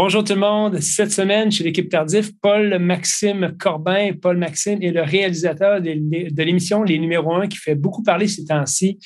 [0.00, 0.78] Bonjour tout le monde.
[0.78, 4.12] Cette semaine, chez l'équipe Tardif, Paul-Maxime Corbin.
[4.12, 9.00] Paul-Maxime est le réalisateur de l'émission Les numéros 1 qui fait beaucoup parler ces temps-ci.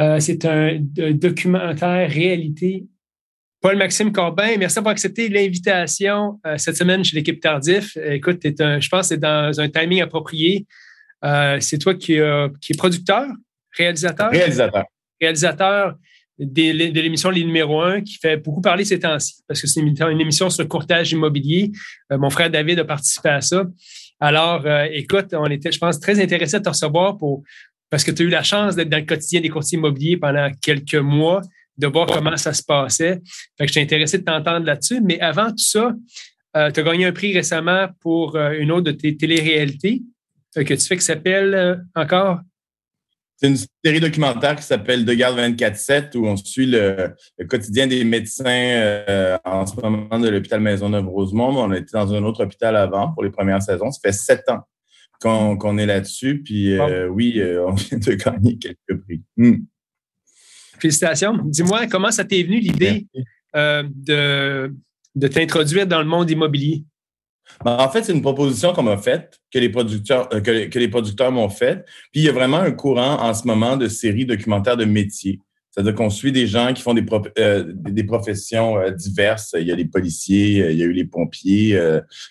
[0.00, 2.84] Euh, c'est un documentaire réalité.
[3.62, 7.96] Paul-Maxime Corbin, merci d'avoir accepté l'invitation euh, cette semaine chez l'équipe Tardif.
[7.96, 10.68] Écoute, je pense que c'est dans un timing approprié.
[11.24, 12.16] Euh, c'est toi qui,
[12.60, 13.26] qui es producteur,
[13.76, 14.30] réalisateur?
[14.30, 14.84] Réalisateur.
[15.20, 15.96] Réalisateur
[16.38, 20.20] de l'émission Les numéros 1 qui fait beaucoup parler ces temps-ci parce que c'est une,
[20.20, 21.72] émission sur le courtage immobilier.
[22.12, 23.64] Euh, mon frère David a participé à ça.
[24.20, 27.42] Alors, euh, écoute, on était, je pense, très intéressés de te recevoir pour,
[27.90, 30.50] parce que tu as eu la chance d'être dans le quotidien des courtiers immobiliers pendant
[30.60, 31.40] quelques mois,
[31.76, 33.20] de voir comment ça se passait.
[33.56, 35.00] Fait que je suis intéressé de t'entendre là-dessus.
[35.00, 35.94] Mais avant tout ça,
[36.56, 40.02] euh, tu as gagné un prix récemment pour une autre de tes téléréalités
[40.56, 42.40] que tu fais qui s'appelle encore?
[43.40, 47.14] C'est une série documentaire qui s'appelle De garde 24-7 où on suit le,
[47.48, 51.56] quotidien des médecins euh, en ce moment de l'hôpital Maisonneuve-Rosemont.
[51.56, 53.92] On a été dans un autre hôpital avant pour les premières saisons.
[53.92, 54.64] Ça fait sept ans
[55.20, 56.42] qu'on est là-dessus.
[56.42, 59.22] Puis euh, oui, euh, on vient de gagner quelques prix.
[59.36, 59.58] Hmm.
[60.80, 61.38] Félicitations.
[61.44, 63.06] Dis-moi, comment ça t'est venu l'idée
[63.54, 64.74] de,
[65.14, 66.84] de t'introduire dans le monde immobilier?
[67.64, 71.32] En fait, c'est une proposition qu'on m'a faite, que les producteurs, euh, que, les producteurs
[71.32, 71.84] m'ont faite.
[72.12, 75.40] Puis il y a vraiment un courant en ce moment de séries documentaires de métiers.
[75.70, 77.04] C'est-à-dire qu'on suit des gens qui font des,
[77.38, 79.54] euh, professions euh, diverses.
[79.58, 81.72] Il y a les policiers, il y a eu les pompiers,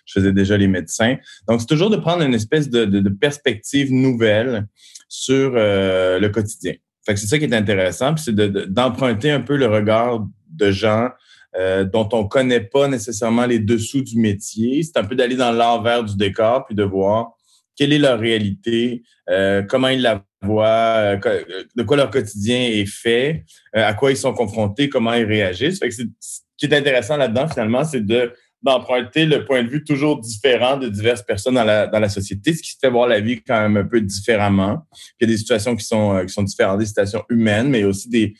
[0.06, 1.16] je faisais déjà les médecins.
[1.48, 4.68] Donc, c'est toujours de prendre une espèce de, perspective nouvelle
[5.08, 6.74] sur le quotidien.
[7.06, 11.10] C'est ça qui est intéressant, puis c'est d'emprunter un peu le regard de gens
[11.56, 14.84] euh, dont on connaît pas nécessairement les dessous du métier.
[14.84, 17.32] C'est un peu d'aller dans l'envers du décor puis de voir
[17.76, 21.44] quelle est leur réalité, euh, comment ils la voient, euh,
[21.76, 25.80] de quoi leur quotidien est fait, à quoi ils sont confrontés, comment ils réagissent.
[25.80, 28.34] ce qui est intéressant là-dedans, finalement, c'est de
[28.64, 32.56] d'emprunter le point de vue toujours différent de diverses personnes dans la, dans la société,
[32.56, 34.80] ce qui fait voir la vie quand même un peu différemment.
[35.20, 38.10] Il y a des situations qui sont, qui sont différentes, des situations humaines, mais aussi
[38.10, 38.34] des,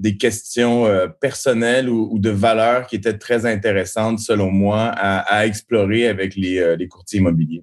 [0.00, 6.08] des questions euh, personnelles ou, de valeurs qui étaient très intéressantes, selon moi, à, explorer
[6.08, 7.62] avec euh, les, courtiers immobiliers.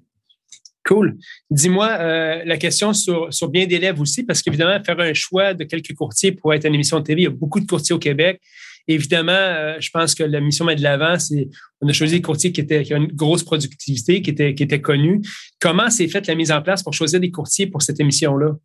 [0.86, 1.18] Cool.
[1.50, 5.64] Dis-moi euh, la question sur, sur bien d'élèves aussi, parce qu'évidemment, faire un choix de
[5.64, 7.98] quelques courtiers pour être une émission de TV, il y a beaucoup de courtiers au
[7.98, 8.40] Québec.
[8.86, 11.48] Évidemment, je pense que la mission met de l'avant, c'est
[11.82, 14.62] on a choisi des courtiers qui, étaient, qui ont une grosse productivité, qui étaient, qui
[14.62, 15.20] étaient connus.
[15.60, 18.56] Comment s'est faite la mise en place pour choisir des courtiers pour cette émission-là?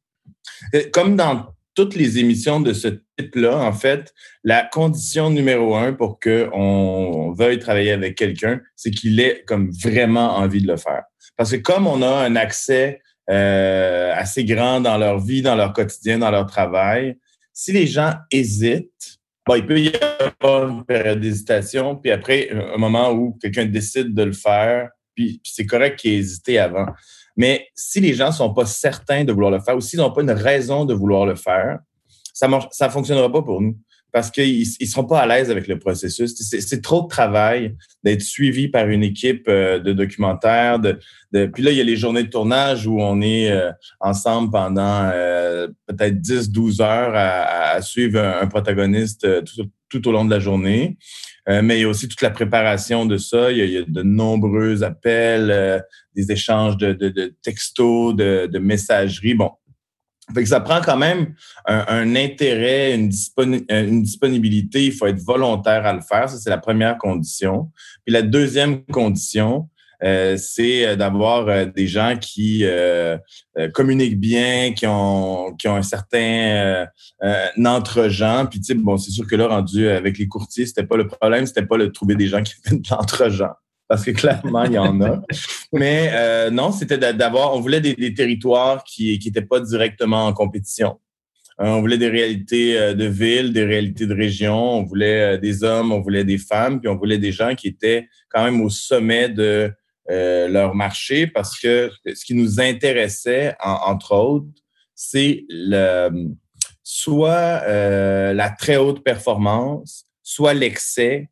[0.94, 4.14] Comme dans toutes les émissions de ce type-là, en fait,
[4.44, 10.38] la condition numéro un pour qu'on veuille travailler avec quelqu'un, c'est qu'il ait comme vraiment
[10.38, 11.04] envie de le faire.
[11.36, 15.74] Parce que comme on a un accès euh, assez grand dans leur vie, dans leur
[15.74, 17.18] quotidien, dans leur travail,
[17.54, 19.92] si les gens hésitent, bon, il peut y
[20.40, 25.40] avoir une période d'hésitation, puis après, un moment où quelqu'un décide de le faire, puis,
[25.44, 26.88] puis c'est correct qu'il ait hésité avant.
[27.36, 30.12] Mais si les gens ne sont pas certains de vouloir le faire ou s'ils n'ont
[30.12, 31.80] pas une raison de vouloir le faire,
[32.34, 33.78] ça ne ça fonctionnera pas pour nous
[34.14, 36.36] parce qu'ils ne seront pas à l'aise avec le processus.
[36.36, 40.78] C'est trop de travail d'être suivi par une équipe euh, de documentaires.
[40.78, 41.00] De,
[41.32, 44.52] de, puis là, il y a les journées de tournage où on est euh, ensemble
[44.52, 50.26] pendant euh, peut-être 10, 12 heures à, à suivre un, protagoniste tout, tout, au long
[50.26, 51.00] de la journée.
[51.48, 53.52] Mais il y a aussi toute la préparation de ça.
[53.52, 55.84] Il y a, de nombreux appels,
[56.16, 59.34] des échanges de, de, de textos, de, de messagerie.
[59.34, 59.52] Bon,
[60.34, 63.12] fait que ça prend quand même un, intérêt, une,
[63.70, 64.86] une, disponibilité.
[64.86, 66.30] Il faut être volontaire à le faire.
[66.30, 67.72] Ça, c'est la première condition.
[68.06, 69.70] Puis la deuxième condition,
[70.04, 72.64] euh, c'est euh, d'avoir euh, des gens qui
[73.74, 76.88] communiquent bien, qui ont, qui ont un certain
[77.66, 78.48] entre-gens.
[78.50, 81.08] Puis, tu sais, bon, c'est sûr que là, rendu avec les courtiers, c'était pas le
[81.08, 83.54] problème, c'était pas de trouver des gens qui font de l'entre-gens
[83.94, 85.22] parce que clairement, il y en a.
[85.74, 91.00] Mais euh, non, c'était d'avoir, on voulait des, territoires qui n'étaient pas directement en compétition.
[91.62, 95.64] Euh, on voulait des réalités euh, de ville, des réalités de région, on voulait des
[95.64, 98.70] hommes, on voulait des femmes, puis on voulait des gens qui étaient quand même au
[98.70, 99.72] sommet de
[100.10, 104.48] leur marché parce que ce qui nous intéressait, entre autres,
[104.96, 106.30] c'est le,
[106.84, 107.64] soit
[108.34, 111.30] la très haute performance, soit l'excès,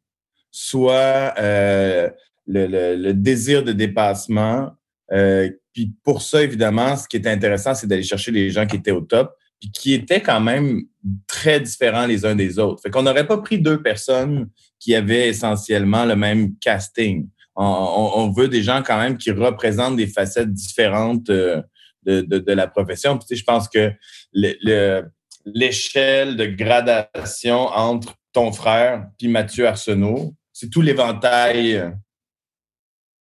[0.52, 1.34] soit
[2.48, 4.72] le, désir de dépassement.
[5.12, 8.78] Euh, puis pour ça, évidemment, ce qui est intéressant, c'est d'aller chercher les gens qui
[8.78, 10.84] étaient au top, puis qui étaient quand même
[11.28, 12.82] très différents les uns des autres.
[12.82, 17.28] Fait qu'on n'aurait pas pris deux personnes qui avaient essentiellement le même casting.
[17.56, 21.62] On, veut des gens quand même qui représentent des facettes différentes euh,
[22.04, 23.18] de, de, la profession.
[23.18, 23.92] Puis, tu sais, je pense que
[25.46, 31.92] l'échelle de gradation entre ton frère puis Mathieu Arsenault, c'est tout l'éventail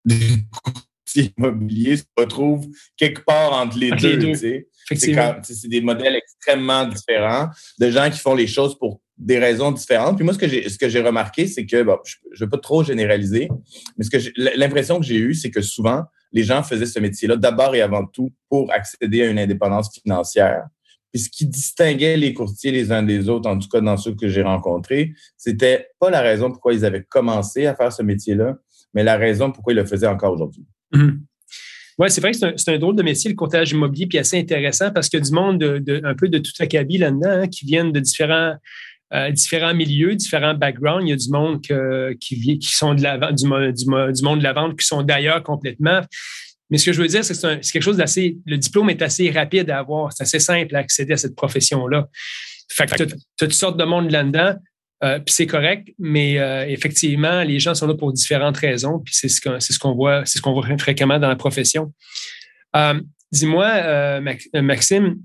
[0.04, 2.66] des courtiers immobiliers se retrouve
[2.96, 4.34] quelque part entre les deux.
[4.34, 10.16] C'est des modèles extrêmement différents de gens qui font les choses pour des raisons différentes.
[10.16, 12.50] Puis moi, ce que j'ai, ce que j'ai remarqué, c'est que, bon, je ne veux
[12.50, 13.48] pas trop généraliser,
[13.96, 17.36] mais ce que l'impression que j'ai eue, c'est que souvent, les gens faisaient ce métier-là
[17.36, 20.64] d'abord et avant tout pour accéder à une indépendance financière.
[21.12, 24.14] Puis ce qui distinguait les courtiers les uns des autres, en tout cas dans ceux
[24.14, 28.56] que j'ai rencontrés, c'était pas la raison pourquoi ils avaient commencé à faire ce métier-là,
[28.94, 30.64] mais la raison pourquoi ils le faisaient encore aujourd'hui.
[30.94, 31.18] Mm-hmm.
[32.00, 34.90] Oui, c'est vrai que c'est un, drôle de métier, le courtage immobilier, puis assez intéressant
[34.90, 37.66] parce qu'il y a du monde de, un peu de tout acabit là-dedans, hein, qui
[37.66, 38.54] viennent de différents,
[39.12, 41.04] euh, différents milieux, différents backgrounds.
[41.06, 44.52] Il y a du monde qui, qui sont de la, du, du, monde de la
[44.52, 46.00] vente qui sont d'ailleurs complètement.
[46.70, 48.38] Mais ce que je veux dire, c'est que c'est quelque chose d'assez.
[48.46, 50.12] Le diplôme est assez rapide à avoir.
[50.12, 52.08] C'est assez simple à accéder à cette profession-là.
[52.70, 54.54] Fait que tu as, toutes sortes de monde là-dedans.
[55.02, 59.14] Euh, puis c'est correct, mais euh, effectivement, les gens sont là pour différentes raisons, puis
[59.14, 61.94] c'est ce qu'on ce qu'on voit, c'est ce qu'on voit fréquemment dans la profession.
[62.76, 63.00] Euh,
[63.32, 64.20] dis-moi,
[64.60, 65.16] Maxime,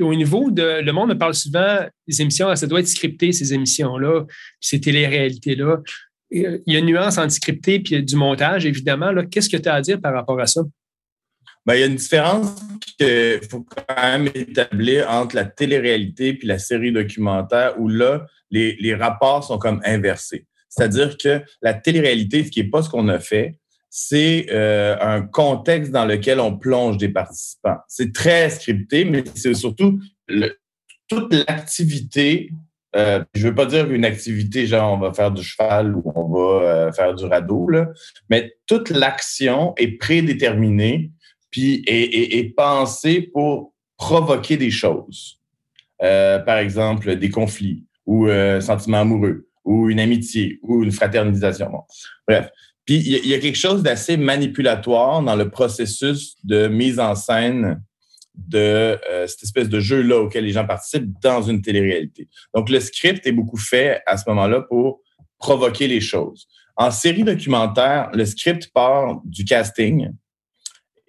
[0.00, 3.52] au niveau de le monde me parle souvent des émissions, ça doit être scripté ces
[3.52, 4.24] émissions-là,
[4.60, 5.78] ces télé-réalités-là.
[6.30, 9.12] Il y a une nuance entre scripté puis du montage, évidemment.
[9.30, 10.62] Qu'est-ce que tu as à dire par rapport à ça?
[11.66, 12.60] Ben, il y a une différence
[12.98, 18.76] qu'il faut quand même établir entre la télé-réalité puis la série documentaire où là, les,
[18.80, 20.46] les rapports sont comme inversés.
[20.68, 23.58] C'est-à-dire que la télé-réalité, ce qui n'est pas ce qu'on a fait,
[23.94, 27.76] c'est euh, un contexte dans lequel on plonge des participants.
[27.88, 30.00] C'est très scripté, mais c'est surtout
[31.08, 32.50] toute l'activité.
[32.96, 36.02] Euh, je ne veux pas dire une activité genre on va faire du cheval ou
[36.14, 37.88] on va euh, faire du radeau, là,
[38.30, 41.10] mais toute l'action est prédéterminée
[41.50, 45.38] puis est, pensé pour provoquer des choses.
[45.98, 51.70] Par exemple, des conflits ou euh, sentiments amoureux ou une amitié ou une fraternisation.
[52.26, 52.48] Bref.
[52.84, 57.80] Puis il y, a quelque chose d'assez manipulatoire dans le processus de mise en scène
[58.34, 62.28] de euh, cette espèce de jeu-là auquel les gens participent dans une télé-réalité.
[62.54, 65.00] Donc, le script est beaucoup fait à ce moment-là pour
[65.38, 66.48] provoquer les choses.
[66.76, 70.10] En série documentaire, le script part du casting,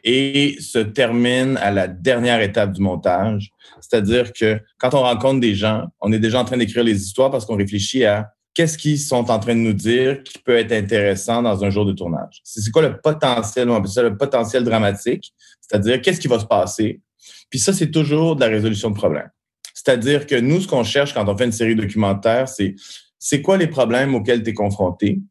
[0.03, 3.51] et se termine à la dernière étape du montage.
[3.79, 7.31] C'est-à-dire que quand on rencontre des gens, on est déjà en train d'écrire les histoires
[7.31, 10.71] parce qu'on réfléchit à qu'est-ce qu'ils sont en train de nous dire qui peut être
[10.71, 12.41] intéressant dans un jour de tournage?
[12.43, 16.45] C'est quoi le potentiel, on appelle ça le potentiel dramatique, c'est-à-dire qu'est-ce qui va se
[16.45, 17.01] passer?
[17.49, 19.29] Puis ça, c'est toujours de la résolution de problèmes.
[19.73, 22.75] C'est-à-dire que nous, ce qu'on cherche quand on fait une série documentaire, c'est
[23.19, 25.21] c'est quoi les problèmes auxquels tu es confronté,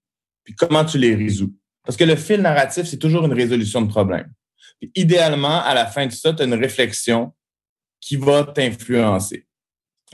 [0.45, 1.55] puis comment tu les résous?
[1.85, 4.33] Parce que le fil narratif, c'est toujours une résolution de problème
[4.95, 7.33] idéalement, à la fin de ça, tu as une réflexion
[8.01, 9.47] qui va t'influencer.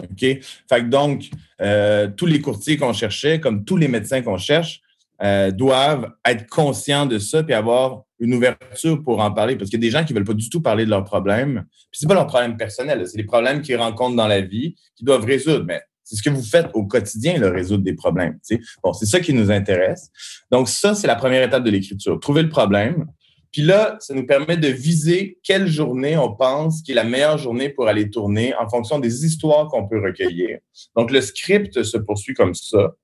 [0.01, 0.21] OK?
[0.21, 1.31] Fait que donc,
[1.61, 4.81] euh, tous les courtiers qu'on cherchait, comme tous les médecins qu'on cherche,
[5.23, 9.57] euh, doivent être conscients de ça et avoir une ouverture pour en parler.
[9.57, 11.05] Parce qu'il y a des gens qui ne veulent pas du tout parler de leurs
[11.05, 11.65] problèmes.
[11.91, 15.07] Puis c'est pas leurs problèmes personnels, c'est des problèmes qu'ils rencontrent dans la vie, qu'ils
[15.07, 15.65] doivent résoudre.
[15.67, 18.39] Mais c'est ce que vous faites au quotidien, le résoudre des problèmes.
[18.83, 20.11] Bon, c'est ça qui nous intéresse.
[20.51, 22.19] Donc, ça, c'est la première étape de l'écriture.
[22.19, 23.07] Trouver le problème,
[23.53, 27.39] puis là, ça nous permet de viser quelle journée on pense qui est la meilleure
[27.39, 30.59] journée pour aller tourner en fonction des histoires qu'on peut recueillir.
[30.97, 32.95] Donc, le script se poursuit comme ça.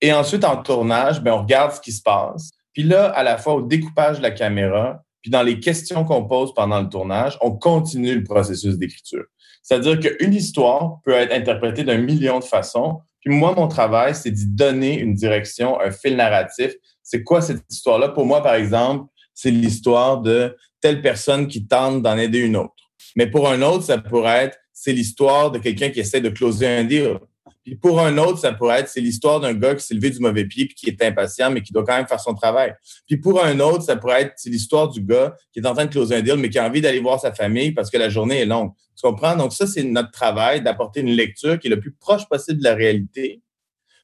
[0.00, 2.50] Et ensuite, en tournage, ben, on regarde ce qui se passe.
[2.72, 6.24] Puis là, à la fois au découpage de la caméra, puis dans les questions qu'on
[6.24, 9.24] pose pendant le tournage, on continue le processus d'écriture.
[9.62, 13.00] C'est-à-dire qu'une histoire peut être interprétée d'un million de façons.
[13.20, 16.72] Puis moi, mon travail, c'est d'y donner une direction, un fil narratif.
[17.02, 18.08] C'est quoi cette histoire-là?
[18.08, 19.09] Pour moi, par exemple,
[19.40, 22.74] c'est l'histoire de telle personne qui tente d'en aider une autre.
[23.16, 26.66] Mais pour un autre, ça pourrait être, c'est l'histoire de quelqu'un qui essaie de closer
[26.66, 27.18] un deal.
[27.64, 30.18] Puis pour un autre, ça pourrait être, c'est l'histoire d'un gars qui s'est levé du
[30.20, 32.74] mauvais pied puis qui est impatient, mais qui doit quand même faire son travail.
[33.06, 35.86] Puis pour un autre, ça pourrait être, c'est l'histoire du gars qui est en train
[35.86, 38.10] de closer un deal, mais qui a envie d'aller voir sa famille parce que la
[38.10, 38.72] journée est longue.
[38.94, 39.36] Tu comprends?
[39.36, 42.64] Donc ça, c'est notre travail d'apporter une lecture qui est le plus proche possible de
[42.64, 43.40] la réalité,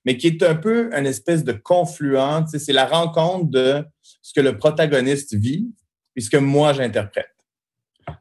[0.06, 2.46] mais qui est un peu une espèce de confluent.
[2.46, 3.84] c'est la rencontre de
[4.26, 5.68] ce que le protagoniste vit
[6.16, 7.30] et ce que moi j'interprète.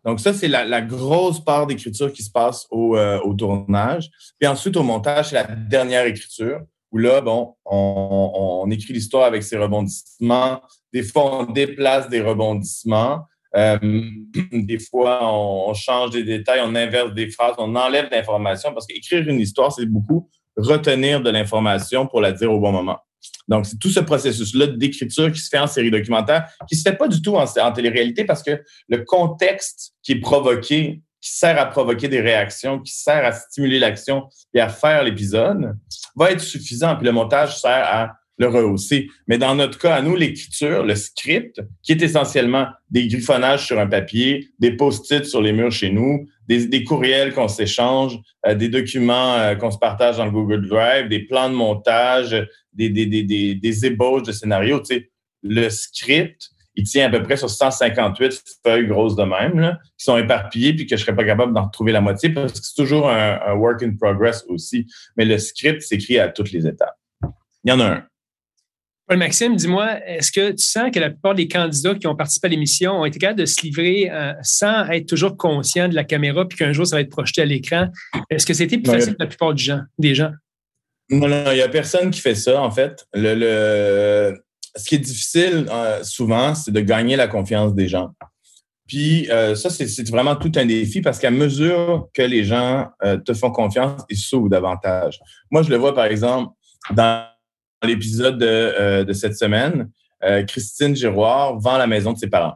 [0.04, 4.12] Donc ça, c'est la, grosse part d'écriture qui se passe euh, au, tournage.
[4.40, 9.42] Puis ensuite, au montage, c'est la dernière écriture, où là, bon, on, écrit l'histoire avec
[9.42, 10.62] ses rebondissements.
[10.94, 13.22] Des fois, on déplace des rebondissements.
[13.56, 13.80] Euh,
[14.52, 19.28] des fois, on, change des détails, on inverse des phrases, on enlève d'informations, parce qu'écrire
[19.28, 23.00] une histoire, c'est beaucoup retenir de l'information pour la dire au bon moment.
[23.48, 26.96] Donc, c'est tout ce processus-là d'écriture qui se fait en série documentaire, qui se fait
[26.96, 31.66] pas du tout en, télé-réalité parce que le contexte qui est provoqué, qui sert à
[31.66, 35.76] provoquer des réactions, qui sert à stimuler l'action et à faire l'épisode,
[36.16, 36.96] va être suffisant.
[36.96, 39.10] Puis le montage sert à le rehausser.
[39.28, 43.80] Mais dans notre cas, à nous, l'écriture, le script, qui est essentiellement des griffonnages sur
[43.80, 48.70] un papier, des post-it sur les murs chez nous, des, courriels qu'on s'échange, euh, des
[48.70, 52.36] documents euh, qu'on se partage dans le Google Drive, des plans de montage,
[52.74, 54.80] des, des, des, des, ébauches de scénarios.
[54.80, 55.12] Tu sais,
[55.42, 60.04] le script, il tient à peu près sur 158 feuilles grosses de même, là, qui
[60.04, 62.76] sont éparpillées puis que je serais pas capable d'en retrouver la moitié parce que c'est
[62.76, 64.86] toujours un, un work in progress aussi.
[65.16, 66.98] Mais le script s'écrit à toutes les étapes.
[67.64, 68.08] Il y en a un.
[69.08, 72.48] Paul Maxime, dis-moi, est-ce que tu sens que la plupart des candidats qui ont participé
[72.48, 76.04] à l'émission ont été capables de se livrer euh, sans être toujours conscients de la
[76.04, 77.88] caméra puis qu'un jour ça va être projeté à l'écran?
[78.32, 80.32] Est-ce que c'était plus facile pour la plupart du gens, des gens?
[81.12, 83.06] Non, non, il n'y a personne qui fait ça, en fait.
[83.14, 84.34] Le,
[84.76, 88.10] Ce qui est difficile euh, souvent, c'est de gagner la confiance des gens.
[88.88, 92.88] Puis euh, ça, c'est vraiment tout un défi parce qu'à mesure que les gens
[93.24, 95.20] te font confiance, ils s'ouvrent davantage.
[95.52, 96.54] Moi, je le vois, par exemple,
[96.92, 97.35] dans
[97.86, 99.90] l'épisode de, euh, de, cette semaine,
[100.24, 102.56] euh, Christine Giroir vend la maison de ses parents.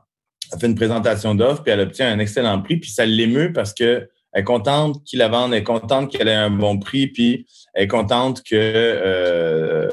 [0.52, 3.74] Elle fait une présentation d'offres, puis elle obtient un excellent prix, puis ça l'émeut parce
[3.74, 7.08] que elle est contente qu'il la vende, elle est contente qu'elle ait un bon prix,
[7.08, 9.90] puis elle est contente que, euh,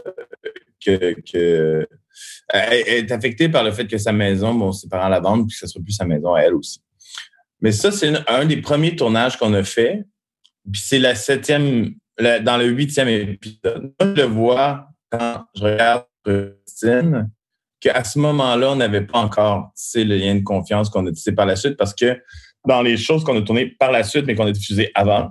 [0.85, 1.87] que,
[2.49, 5.55] elle est affectée par le fait que sa maison, bon, ses parents la vendent, puis
[5.55, 6.81] que ce soit plus sa maison à elle aussi.
[7.61, 10.05] Mais ça, c'est un des premiers tournages qu'on a fait.
[10.71, 13.93] Puis c'est la septième, dans le huitième épisode.
[14.01, 17.31] Moi, le vois quand je regarde Christine,
[17.81, 21.47] qu'à ce moment-là, on n'avait pas encore le lien de confiance qu'on a tissé par
[21.47, 22.21] la suite parce que
[22.67, 25.31] dans les choses qu'on a tournées par la suite, mais qu'on a diffusées avant,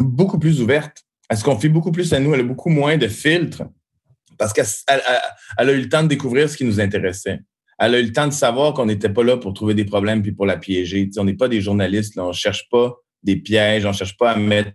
[0.00, 1.04] beaucoup plus ouvertes.
[1.28, 2.34] Elle se confie beaucoup plus à nous.
[2.34, 3.64] Elle a beaucoup moins de filtres
[4.38, 4.66] parce qu'elle
[5.56, 7.40] a eu le temps de découvrir ce qui nous intéressait.
[7.78, 10.22] Elle a eu le temps de savoir qu'on n'était pas là pour trouver des problèmes
[10.22, 11.10] puis pour la piéger.
[11.16, 12.18] on n'est pas des journalistes.
[12.18, 13.84] On ne cherche pas des pièges.
[13.84, 14.70] On ne cherche pas à mettre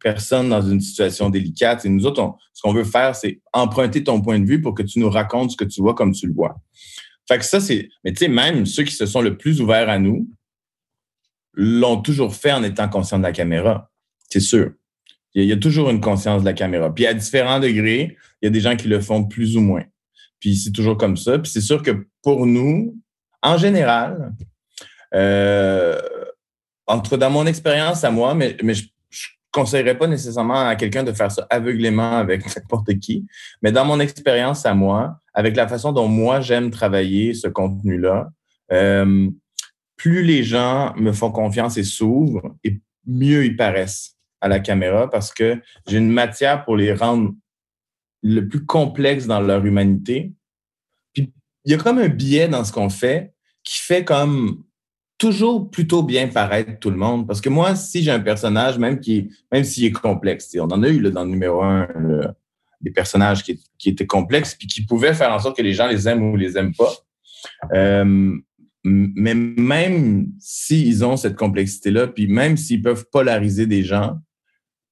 [0.00, 1.84] personne dans une situation délicate.
[1.84, 4.82] Et nous autres, ce qu'on veut faire, c'est emprunter ton point de vue pour que
[4.82, 6.56] tu nous racontes ce que tu vois comme tu le vois.
[7.28, 7.88] Fait que ça, c'est.
[8.04, 10.28] Mais tu sais, même ceux qui se sont le plus ouverts à nous
[11.54, 13.90] l'ont toujours fait en étant conscients de la caméra.
[14.28, 14.72] C'est sûr.
[15.34, 16.94] Il y, a, toujours une conscience de la caméra.
[16.94, 19.84] Puis à différents degrés, il y a des gens qui le font plus ou moins.
[20.40, 21.38] Puis c'est toujours comme ça.
[21.38, 22.96] Puis c'est sûr que pour nous,
[23.42, 24.32] en général,
[25.14, 26.00] euh,
[26.86, 28.84] entre dans mon expérience à moi, mais, mais je,
[29.56, 33.26] conseillerais pas nécessairement à quelqu'un de faire ça aveuglément avec n'importe qui,
[33.62, 38.28] mais dans mon expérience à moi, avec la façon dont moi j'aime travailler ce contenu-là,
[38.72, 39.30] euh,
[39.96, 45.08] plus les gens me font confiance et s'ouvrent, et mieux ils paraissent à la caméra
[45.10, 45.58] parce que
[45.88, 47.32] j'ai une matière pour les rendre
[48.22, 50.34] le plus complexe dans leur humanité.
[51.14, 51.32] Puis
[51.64, 53.32] il y a comme un biais dans ce qu'on fait
[53.64, 54.64] qui fait comme
[55.18, 57.26] toujours plutôt bien paraître tout le monde.
[57.26, 60.82] Parce que moi, si j'ai un personnage, même qui, même s'il est complexe, on en
[60.82, 61.88] a eu là, dans le numéro un
[62.80, 66.08] des personnages qui, étaient complexes puis qui pouvaient faire en sorte que les gens les
[66.08, 66.92] aiment ou les aiment pas.
[67.72, 68.36] Euh,
[68.84, 74.18] mais même s'ils ont cette complexité-là, puis même s'ils peuvent polariser des gens,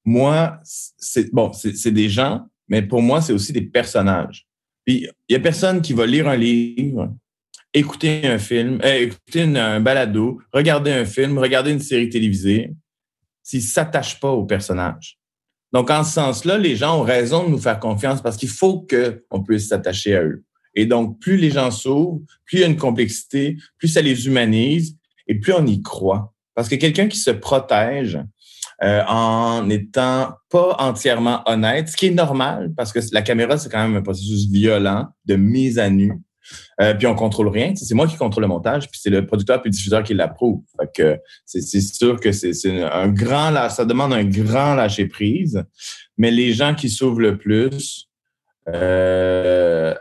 [0.04, 4.46] moi, c'est bon, c'est des gens, mais pour moi, c'est aussi des personnages.
[4.84, 7.14] Puis il y a personne qui va lire un livre
[7.74, 12.72] écouter un film, euh, écouter un balado, regarder un film, regarder une série télévisée,
[13.42, 15.18] s'ils ne s'attachent pas au personnage.
[15.72, 18.86] Donc, en ce sens-là, les gens ont raison de nous faire confiance parce qu'il faut
[18.88, 20.44] qu'on puisse s'attacher à eux.
[20.76, 24.26] Et donc, plus les gens s'ouvrent, plus il y a une complexité, plus ça les
[24.26, 26.32] humanise et plus on y croit.
[26.54, 28.20] Parce que quelqu'un qui se protège
[28.82, 33.70] euh, en n'étant pas entièrement honnête, ce qui est normal parce que la caméra, c'est
[33.70, 36.12] quand même un processus violent de mise à nu
[36.80, 37.74] euh, puis on contrôle rien.
[37.74, 40.62] C'est moi qui contrôle le montage, puis c'est le producteur puis le diffuseur qui l'approuve.
[41.44, 45.64] C'est sûr que c'est un grand ça demande un grand lâcher prise.
[46.16, 48.08] Mais les gens qui s'ouvrent le plus
[48.68, 49.94] euh,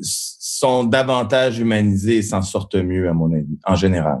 [0.00, 4.18] sont davantage humanisés et s'en sortent mieux, à mon avis, en général.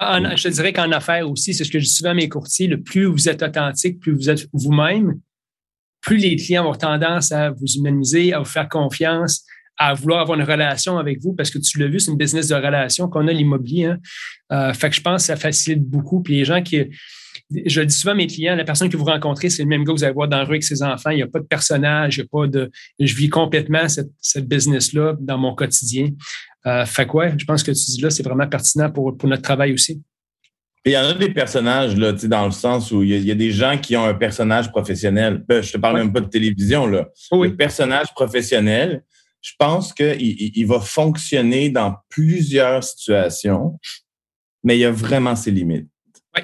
[0.00, 2.66] je te dirais qu'en affaires aussi, c'est ce que je dis souvent à mes courtiers,
[2.66, 5.20] le plus vous êtes authentique, plus vous êtes vous-même,
[6.00, 9.44] plus les clients ont tendance à vous humaniser, à vous faire confiance,
[9.76, 12.48] à vouloir avoir une relation avec vous parce que tu l'as vu, c'est une business
[12.48, 13.86] de relation qu'on a l'immobilier.
[13.86, 13.98] Hein.
[14.52, 16.22] Euh, fait que je pense que ça facilite beaucoup.
[16.22, 16.90] Puis les gens qui,
[17.50, 19.92] je dis souvent à mes clients, la personne que vous rencontrez, c'est le même gars
[19.92, 21.10] que vous allez voir dans la rue avec ses enfants.
[21.10, 22.70] Il n'y a pas de personnage, il n'y a pas de.
[22.98, 26.08] Je vis complètement cette, cette business-là dans mon quotidien.
[26.66, 27.28] Euh, fait quoi?
[27.36, 30.00] je pense que tu dis là, c'est vraiment pertinent pour, pour notre travail aussi.
[30.86, 33.50] il y en a des personnages, là, dans le sens où il y, a, des
[33.50, 35.44] gens qui ont un personnage professionnel.
[35.46, 37.08] Ben, je te parle même pas de télévision, là.
[37.32, 37.50] Oui.
[37.50, 39.02] Personnage professionnel
[39.44, 43.78] je pense qu'il il va fonctionner dans plusieurs situations,
[44.62, 45.86] mais il y a vraiment ses limites.
[46.34, 46.42] Oui.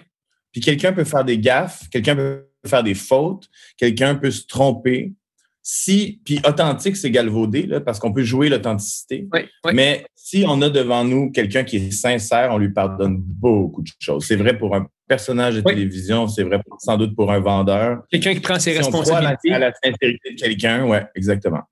[0.53, 5.15] Puis quelqu'un peut faire des gaffes, quelqu'un peut faire des fautes, quelqu'un peut se tromper.
[5.63, 9.27] Si, puis authentique, c'est galvaudé, là, parce qu'on peut jouer l'authenticité.
[9.73, 13.89] Mais si on a devant nous quelqu'un qui est sincère, on lui pardonne beaucoup de
[13.99, 14.27] choses.
[14.27, 18.03] C'est vrai pour un personnage de télévision, c'est vrai sans doute pour un vendeur.
[18.11, 19.53] Quelqu'un qui prend ses responsabilités.
[19.55, 21.63] à, la, sincérité de quelqu'un, oui, exactement.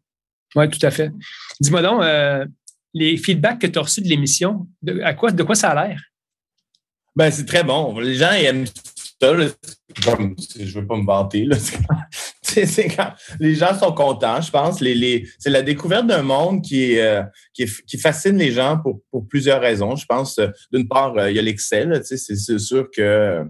[0.55, 1.11] Oui, tout à fait.
[1.61, 2.47] Dis-moi donc, euh,
[2.95, 5.89] les feedbacks que tu as reçus de l'émission, de, à quoi, de quoi ça a
[5.89, 6.01] l'air?
[7.15, 7.99] Ben, c'est très bon.
[7.99, 9.37] Les gens aiment ça.
[9.37, 11.45] je ne veux pas me vanter.
[11.45, 11.57] Là.
[13.41, 14.81] les gens sont contents, je pense.
[14.81, 17.67] Les, c'est la découverte d'un monde qui, euh, qui,
[17.99, 19.97] fascine les gens pour, pour plusieurs raisons.
[19.97, 22.01] Je pense, euh, d'une part, il y a l'Excel.
[22.05, 23.45] C'est sûr que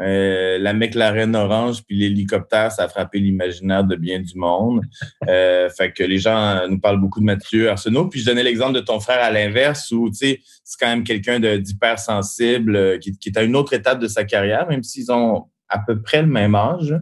[0.00, 4.82] euh, la McLaren orange puis l'hélicoptère, ça a frappé l'imaginaire de bien du monde.
[5.28, 8.08] Euh, fait que les gens nous parlent beaucoup de Mathieu Arsenault.
[8.08, 11.04] Puis je donnais l'exemple de ton frère à l'inverse, où tu sais, c'est quand même
[11.04, 15.12] quelqu'un d'hyper sensible, euh, qui, est à une autre étape de sa carrière, même s'ils
[15.12, 16.94] ont à peu près le même âge.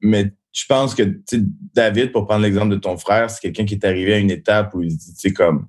[0.00, 1.20] mais je pense que
[1.74, 4.74] David, pour prendre l'exemple de ton frère, c'est quelqu'un qui est arrivé à une étape
[4.74, 5.66] où il se dit, tu sais, comme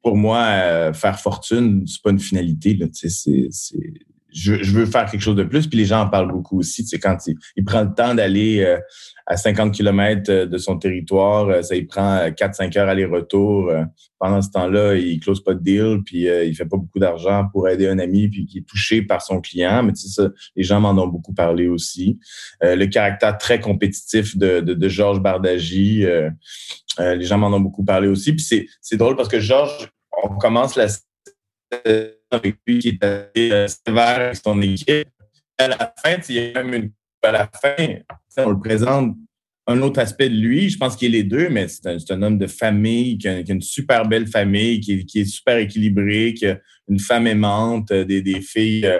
[0.00, 2.74] pour moi, faire fortune, c'est pas une finalité.
[2.74, 3.48] Là, c'est
[4.32, 5.66] je, veux faire quelque chose de plus.
[5.66, 6.84] Puis les gens en parlent beaucoup aussi.
[6.84, 7.16] C'est quand
[7.56, 8.78] il, prend le temps d'aller euh,
[9.26, 13.72] à 50 km euh, de son territoire, euh, ça il prend 4-5 heures aller-retour.
[14.18, 17.68] Pendant ce temps-là, il close pas de deal, puis il fait pas beaucoup d'argent pour
[17.68, 19.82] aider un ami, puis qui est touché par son client.
[19.82, 22.18] Mais tu sais, ça, les gens m'en ont beaucoup parlé aussi.
[22.60, 26.04] le caractère très compétitif de, de, de Georges Bardagy,
[26.98, 28.34] les gens m'en ont beaucoup parlé aussi.
[28.34, 29.88] Puis c'est drôle parce que Georges,
[30.22, 30.88] on commence la
[32.30, 35.08] avec lui qui est assez euh, sévère avec son équipe.
[35.58, 36.92] À la fin, il y a même une.
[37.22, 37.98] À la fin,
[38.38, 39.14] on le présente
[39.66, 40.70] un autre aspect de lui.
[40.70, 43.60] Je pense qu'il est les deux, mais c'est un, homme de famille, qui a, une
[43.60, 48.40] super belle famille, qui, est super équilibré, qui a une femme aimante, euh, des, des
[48.40, 48.98] filles euh,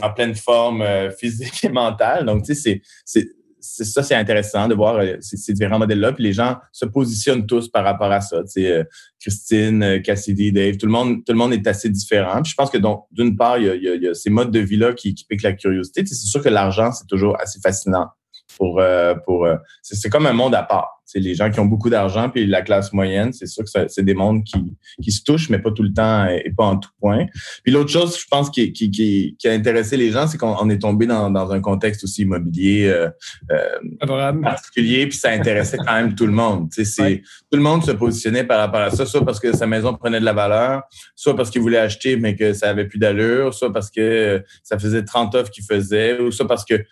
[0.00, 0.84] en pleine forme
[1.18, 2.24] physique et mentale.
[2.24, 3.28] Donc, tu sais, c'est
[3.60, 6.12] ça, c'est intéressant de voir euh, ces, différents modèles-là.
[6.12, 8.42] Puis les gens se positionnent tous par rapport à ça.
[8.46, 8.84] Sais,
[9.20, 12.42] Christine, euh, Cassidy, Dave, tout le monde, tout le monde est assez différent.
[12.42, 12.78] Puis je pense que
[13.10, 16.04] d'une part, il y, a, ces modes de vie-là qui, piquent la curiosité.
[16.06, 18.08] c'est sûr que l'argent, c'est toujours assez fascinant
[18.56, 19.46] pour, euh, pour
[19.82, 20.99] c'est comme un monde à part.
[21.12, 24.04] C'est les gens qui ont beaucoup d'argent puis la classe moyenne, c'est sûr que c'est
[24.04, 26.90] des mondes qui, qui se touchent, mais pas tout le temps et pas en tout
[27.00, 27.26] point.
[27.64, 30.70] Puis l'autre chose, je pense, qui, qui, qui, qui, a intéressé les gens, c'est qu'on
[30.70, 33.10] est tombé dans, dans un contexte aussi immobilier euh,
[33.50, 36.70] euh particulier, puis ça intéressait quand même tout le monde.
[36.70, 39.66] Tu sais, Tout le monde se positionnait par rapport à ça, soit parce que sa
[39.66, 40.82] maison prenait de la valeur,
[41.16, 44.78] soit parce qu'il voulait acheter, mais que ça avait plus d'allure, soit parce que ça
[44.78, 46.84] faisait 30 offres qu'il faisait, ou soit parce que,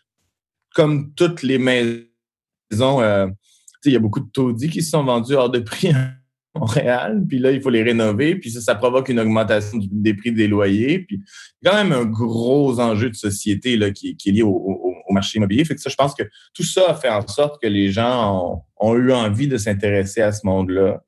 [0.74, 3.00] comme toutes les maisons...
[3.00, 3.28] Euh,
[3.84, 6.12] il y a beaucoup de taudis qui se sont vendus hors de prix à
[6.58, 10.32] Montréal, puis là, il faut les rénover, puis ça, ça provoque une augmentation des prix
[10.32, 11.00] des loyers.
[11.00, 11.20] Puis
[11.64, 15.64] quand même un gros enjeu de société là, qui, est lié au, marché immobilier.
[15.64, 18.62] Fait que ça, je pense que tout ça a fait en sorte que les gens
[18.78, 21.02] ont, eu envie de s'intéresser à ce monde-là.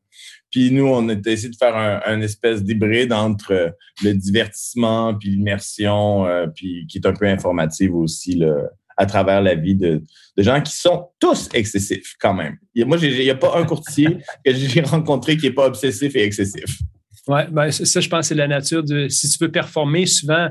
[0.50, 6.24] Puis nous, on a essayé de faire un, espèce d'hybride entre le divertissement puis l'immersion,
[6.26, 8.36] euh, puis qui est un peu informative aussi.
[8.36, 8.70] Là
[9.00, 10.02] à travers la vie de,
[10.36, 12.56] gens qui sont tous excessifs quand même.
[12.86, 16.22] moi, il n'y a pas un courtier que j'ai rencontré qui n'est pas obsessif et
[16.22, 16.78] excessif.
[17.26, 19.08] Oui, ben, ça, je pense, c'est la nature de.
[19.08, 20.50] Si tu veux performer, souvent,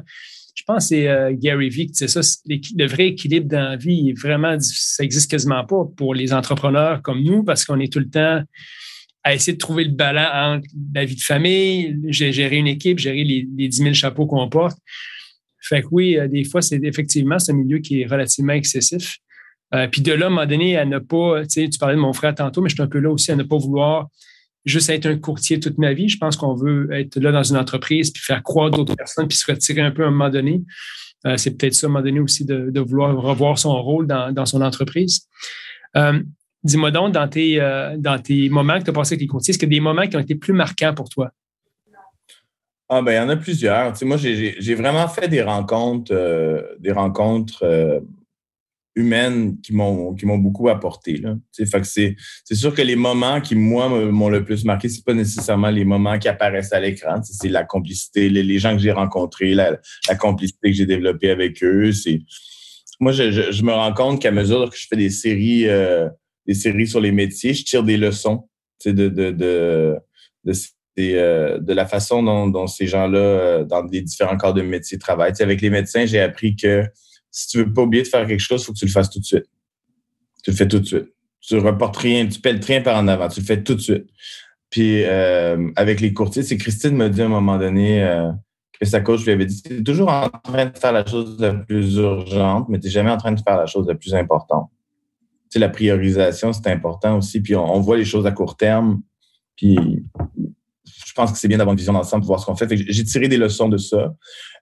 [0.55, 2.21] je pense que c'est euh, Gary Vee qui ça.
[2.47, 7.21] Le vrai équilibre dans la vie, vraiment, ça n'existe quasiment pas pour les entrepreneurs comme
[7.21, 8.41] nous parce qu'on est tout le temps
[9.23, 13.23] à essayer de trouver le balance entre la vie de famille, gérer une équipe, gérer
[13.23, 14.77] les, les 10 000 chapeaux qu'on porte.
[15.61, 19.17] Fait que oui, euh, des fois, c'est effectivement un milieu qui est relativement excessif.
[19.73, 21.95] Euh, puis de là, à un moment donné, à ne pas, tu sais, tu parlais
[21.95, 24.07] de mon frère tantôt, mais je suis un peu là aussi à ne pas vouloir
[24.65, 26.09] juste être un courtier toute ma vie.
[26.09, 29.37] Je pense qu'on veut être là dans une entreprise, puis faire croire d'autres personnes, puis
[29.37, 30.63] se retirer un peu à un moment donné.
[31.25, 34.45] Euh, c'est peut-être ça, à un moment donné aussi, de, vouloir revoir son rôle dans,
[34.45, 35.27] son entreprise.
[36.61, 37.57] Dis-moi donc, dans tes,
[37.97, 39.81] dans tes moments que tu as passé avec les courtiers, est-ce qu'il y a des
[39.81, 41.31] moments qui ont été plus marquants pour toi?
[42.91, 43.93] Ah ben il y en a plusieurs.
[43.93, 47.99] Tu sais, moi, j'ai vraiment fait des rencontres, euh, des rencontres euh,
[48.95, 51.17] humaines qui m'ont beaucoup apporté.
[51.17, 51.35] Là.
[51.53, 52.15] Tu sais, que c'est,
[52.55, 56.17] sûr que les moments qui, moi, m'ont le plus marqué, c'est pas nécessairement les moments
[56.17, 57.21] qui apparaissent à l'écran.
[57.21, 61.63] c'est la complicité, les, gens que j'ai rencontrés, la, la, complicité que j'ai développée avec
[61.63, 61.91] eux.
[62.99, 66.09] Moi, je, je, me rends compte qu'à mesure que je fais des séries, euh,
[66.47, 68.49] des séries sur les métiers, je tire des leçons
[68.81, 70.53] tu sais, de, de, de,
[70.97, 74.97] de euh, de la façon dont, ces gens-là, euh, dans les différents corps de métier,
[74.97, 75.33] travaillent.
[75.39, 76.83] avec les médecins, j'ai appris que
[77.31, 79.09] si tu veux pas oublier de faire quelque chose, il faut que tu le fasses
[79.09, 79.45] tout de suite.
[80.43, 81.13] Tu le fais tout de suite.
[81.41, 84.07] Tu reportes rien, tu pelles rien par en avant, tu le fais tout de suite.
[84.69, 88.03] Puis euh, avec les courtiers, c'est Christine m'a dit à un moment donné,
[88.79, 91.37] que sa coach lui avait dit, tu es toujours en train de faire la chose
[91.39, 94.15] la plus urgente, mais tu n'es jamais en train de faire la chose la plus
[94.15, 94.69] importante.
[95.49, 97.41] Tu sais, la priorisation, c'est important aussi.
[97.41, 99.01] Puis on, voit les choses à court terme.
[99.57, 99.77] Puis
[101.19, 102.69] pense que c'est bien d'avoir une vision d'ensemble pour voir ce qu'on fait.
[102.71, 104.13] j'ai tiré des leçons de ça.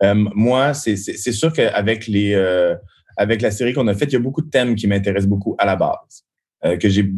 [0.04, 0.96] Euh, moi, c'est
[1.32, 2.76] sûr qu'avec les euh,
[3.16, 5.56] avec la série qu'on a faite, il y a beaucoup de thèmes qui m'intéressent beaucoup
[5.60, 6.26] à la base.
[6.66, 7.12] Euh, que j'ai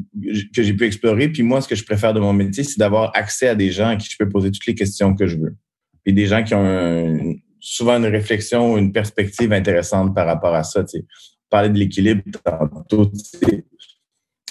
[0.53, 1.29] que j'ai pu explorer.
[1.29, 3.87] Puis moi, ce que je préfère de mon métier, c'est d'avoir accès à des gens
[3.87, 5.55] à qui je peux poser toutes les questions que je veux.
[6.03, 10.83] Puis des gens qui ont souvent une réflexion, une perspective intéressante par rapport à ça.
[10.83, 11.05] Tu.
[11.49, 13.09] Parler de l'équilibre tantôt.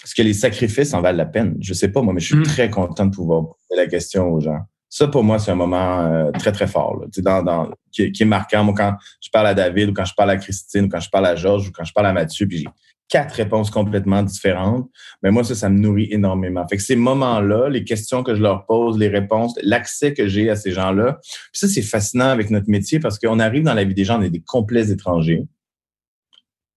[0.04, 1.56] Est-ce que les sacrifices en valent la peine?
[1.60, 2.44] Je sais pas, moi, mais je suis mm.
[2.44, 4.60] très content de pouvoir poser la question aux gens.
[4.90, 8.24] Ça, pour moi, c'est un moment euh, très, très fort, là, dans, dans, qui, est
[8.24, 8.64] marquant.
[8.64, 11.10] Moi, quand je parle à David ou quand je parle à Christine ou quand je
[11.10, 12.66] parle à Georges ou quand je parle à Mathieu, puis
[13.08, 14.88] quatre réponses complètement différentes.
[15.22, 16.66] Mais moi, ça, ça me nourrit énormément.
[16.68, 20.50] Fait que ces moments-là, les questions que je leur pose, les réponses, l'accès que j'ai
[20.50, 23.84] à ces gens-là, puis ça, c'est fascinant avec notre métier parce qu'on arrive dans la
[23.84, 25.44] vie des gens, on est des complets étrangers.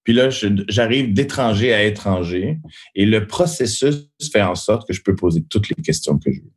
[0.04, 0.30] Puis là,
[0.68, 2.58] j'arrive d'étranger à étranger
[2.96, 6.42] et le processus fait en sorte que je peux poser toutes les questions que je
[6.42, 6.52] veux.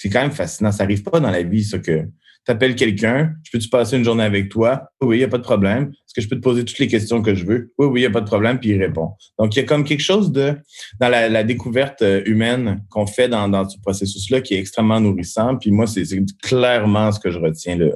[0.00, 0.72] C'est quand même fascinant.
[0.72, 2.06] Ça n'arrive pas dans la vie, ça, que
[2.46, 4.88] tu appelles quelqu'un, je peux-tu passer une journée avec toi?
[5.02, 5.90] Oui, il n'y a pas de problème.
[5.92, 7.74] Est-ce que je peux te poser toutes les questions que je veux?
[7.76, 9.10] Oui, oui, il n'y a pas de problème, puis il répond.
[9.38, 10.56] Donc, il y a comme quelque chose de,
[10.98, 15.58] dans la, découverte euh, humaine qu'on fait dans, ce processus-là qui est extrêmement nourrissant.
[15.58, 16.06] Puis moi, c'est
[16.42, 17.92] clairement ce que je retiens le,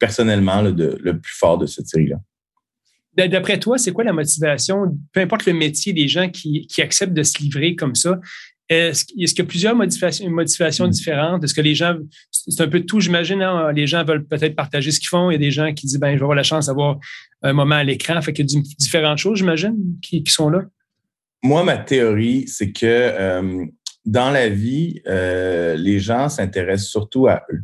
[0.00, 2.16] personnellement le plus fort de cette série-là.
[3.28, 7.22] D'après toi, c'est quoi la motivation, peu importe le métier des gens qui acceptent de
[7.22, 8.18] se livrer comme ça?
[8.70, 11.44] Est-ce, qu'il y a plusieurs motivations, différentes?
[11.44, 11.96] Est-ce que les gens,
[12.30, 13.70] c'est un peu tout, j'imagine, hein?
[13.72, 15.30] les gens veulent peut-être partager ce qu'ils font.
[15.30, 16.98] Il y a des gens qui disent, ben, je vais avoir la chance d'avoir
[17.42, 18.20] un moment à l'écran.
[18.22, 20.62] Fait qu'il y a différentes choses, j'imagine, qui, sont là.
[21.42, 23.66] Moi, ma théorie, c'est que euh,
[24.06, 27.62] dans la vie, euh, les gens s'intéressent surtout à eux.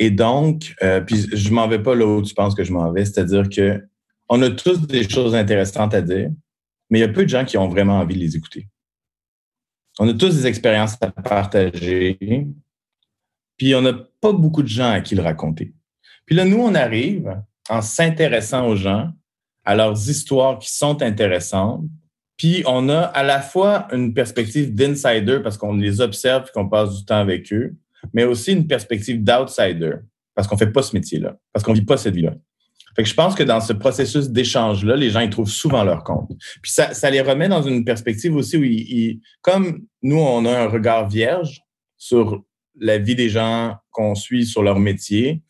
[0.00, 2.90] Et donc, euh, puis je m'en vais pas là où tu penses que je m'en
[2.90, 3.80] vais, c'est-à-dire que
[4.28, 6.30] on a tous des choses intéressantes à dire,
[6.90, 8.66] mais il y a peu de gens qui ont vraiment envie de les écouter.
[9.98, 12.18] On a tous des expériences à partager,
[13.56, 15.74] puis on n'a pas beaucoup de gens à qui le raconter.
[16.26, 17.36] Puis là, nous, on arrive
[17.68, 19.10] en s'intéressant aux gens,
[19.64, 21.84] à leurs histoires qui sont intéressantes,
[22.36, 26.68] puis on a à la fois une perspective d'insider parce qu'on les observe et qu'on
[26.68, 27.76] passe du temps avec eux,
[28.12, 29.96] mais aussi une perspective d'outsider
[30.34, 32.34] parce qu'on fait pas ce métier-là, parce qu'on vit pas cette vie-là.
[32.94, 36.04] Fait que je pense que dans ce processus d'échange-là, les gens ils trouvent souvent leur
[36.04, 36.30] compte.
[36.60, 40.50] Puis ça, ça les remet dans une perspective aussi où ils, comme nous, on a
[40.50, 41.62] un regard vierge
[41.96, 42.42] sur
[42.78, 45.42] la vie des gens qu'on suit sur leur métier.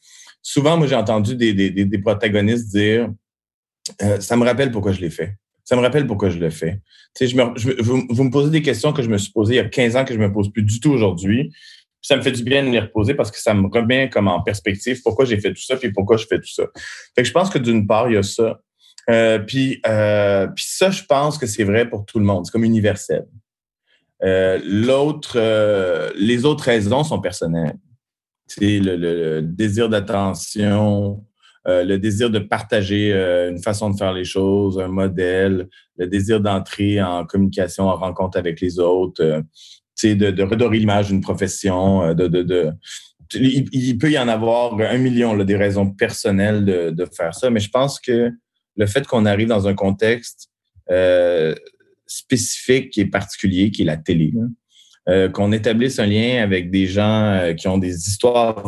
[0.42, 3.08] Souvent, moi, j'ai entendu des, des, des, protagonistes dire
[4.02, 5.36] euh, Ça me rappelle pourquoi je l'ai fait.
[5.64, 6.80] Ça me rappelle pourquoi je le fais.
[7.20, 9.96] Vous, vous, me posez des questions que je me suis posées il y a 15
[9.96, 11.52] ans que je me pose plus du tout aujourd'hui
[12.02, 14.42] ça me fait du bien de les reposer parce que ça me remet comme en
[14.42, 16.64] perspective pourquoi j'ai fait tout ça puis pourquoi je fais tout ça.
[17.14, 18.60] Fait que je pense que d'une part, il y a ça.
[19.10, 22.44] Euh, puis, euh, puis ça, je pense que c'est vrai pour tout le monde.
[22.44, 23.26] C'est comme universel.
[24.24, 25.38] Euh, l'autre,
[26.16, 27.78] les autres raisons sont personnelles.
[28.46, 31.24] C'est le, désir d'attention,
[31.64, 37.00] le désir de partager une façon de faire les choses, un modèle, le désir d'entrer
[37.00, 39.42] en communication, en rencontre avec les autres,
[40.02, 42.72] de, de redorer l'image d'une profession, euh, de, de, de
[43.34, 47.50] il, peut y en avoir un million là, des raisons personnelles de, de, faire ça,
[47.50, 48.30] mais je pense que
[48.76, 50.50] le fait qu'on arrive dans un contexte
[50.90, 51.54] euh,
[52.06, 54.34] spécifique et particulier, qui est la télé,
[55.08, 58.64] euh, qu'on établisse un lien avec des gens euh, qui ont des histoires,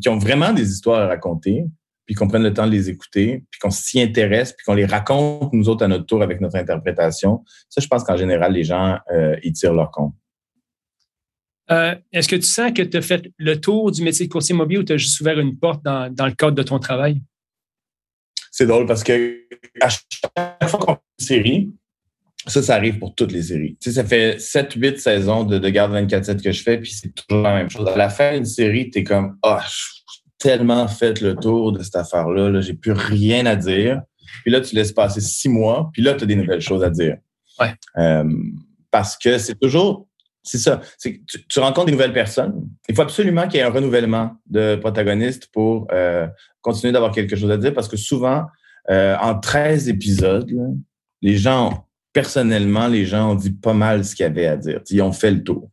[0.00, 1.64] qui ont vraiment des histoires à raconter,
[2.06, 4.86] puis qu'on prenne le temps de les écouter, puis qu'on s'y intéresse, puis qu'on les
[4.86, 7.44] raconte nous autres à notre tour avec notre interprétation.
[7.68, 10.14] Ça, je pense qu'en général, les gens, euh, ils tirent leur compte.
[11.70, 14.54] Euh, est-ce que tu sens que tu as fait le tour du métier de courtier
[14.54, 17.20] immobilier ou tu as juste ouvert une porte dans, le cadre de ton travail?
[18.52, 19.42] C'est drôle parce que
[19.80, 21.72] à chaque fois qu'on fait une série,
[22.46, 23.76] ça, ça arrive pour toutes les séries.
[23.80, 27.12] Tu sais, ça fait 7-8 saisons de, de Garde 24-7 que je fais, puis c'est
[27.12, 27.86] toujours la même chose.
[27.88, 31.72] À la fin d'une série, tu es comme Ah, oh, j'ai tellement fait le tour
[31.72, 34.00] de cette affaire-là, -là, j'ai plus rien à dire.
[34.42, 36.90] Puis là, tu laisses passer six mois, puis là, tu as des nouvelles choses à
[36.90, 37.16] dire.
[37.58, 37.74] Ouais.
[37.96, 38.24] Euh,
[38.90, 40.06] parce que c'est toujours
[40.46, 40.80] c'est ça.
[41.00, 42.68] Tu, tu, rencontres des nouvelles personnes.
[42.88, 46.28] Il faut absolument qu'il y ait un renouvellement de protagonistes pour euh,
[46.60, 48.44] continuer d'avoir quelque chose à dire parce que souvent,
[48.88, 50.48] euh, en 13 épisodes,
[51.20, 54.80] les gens, personnellement, les gens ont dit pas mal ce qu'il y avait à dire.
[54.88, 55.68] Ils ont fait le tour.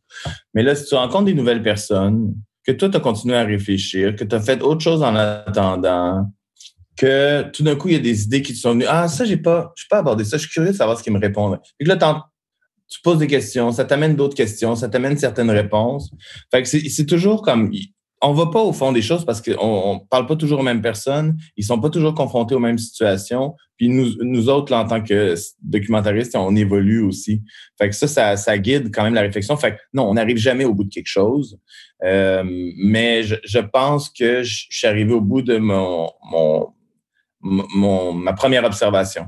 [0.54, 2.34] Mais là, si tu rencontres des nouvelles personnes,
[2.66, 6.26] que toi, tu as continué à réfléchir, que tu as fait autre chose en attendant,
[6.96, 8.86] que tout d'un coup, il y a des idées qui te sont venues.
[8.88, 10.36] Ah, ça, j'ai pas, je pas abordé ça.
[10.36, 11.60] Je suis curieux de savoir ce qu'ils me répondent.
[11.78, 11.96] Et là,
[12.88, 16.10] tu poses des questions, ça t'amène d'autres questions, ça t'amène certaines réponses.
[16.50, 17.72] Fait que c'est toujours comme
[18.22, 20.80] on va pas au fond des choses parce qu'on ne parle pas toujours aux mêmes
[20.80, 23.54] personnes, ils sont pas toujours confrontés aux mêmes situations.
[23.76, 27.42] Puis nous, nous autres, en tant que documentaristes, on évolue aussi.
[27.76, 29.56] Fait que ça, ça, guide quand même la réflexion.
[29.56, 31.58] Fait que non, on n'arrive jamais au bout de quelque chose.
[32.02, 32.44] Euh,
[32.78, 36.10] mais je, pense que je, suis arrivé au bout de mon
[37.42, 39.26] ma première observation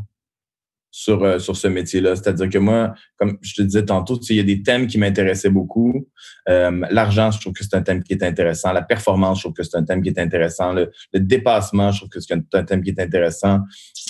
[0.97, 2.17] sur, euh, sur ce métier-là.
[2.17, 5.51] C'est-à-dire que moi, comme je te disais tantôt, il y a des thèmes qui m'intéressaient
[5.51, 6.09] beaucoup.
[6.49, 8.73] Euh, L'argent, je trouve que c'est un thème qui est intéressant.
[8.73, 10.73] La performance, je trouve que c'est un thème qui est intéressant.
[10.73, 13.61] Le, le dépassement, je trouve que c'est un, thème qui est intéressant.